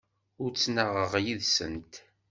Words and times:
Ur 0.43 0.49
ttnaɣeɣ 0.51 1.13
yid-sent. 1.25 1.93